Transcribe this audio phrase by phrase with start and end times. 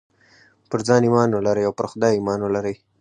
[0.69, 2.75] پر ځان ايمان ولرئ او پر خدای ايمان ولرئ.